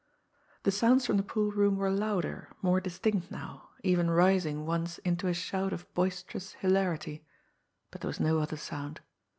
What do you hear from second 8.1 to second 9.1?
no other sound.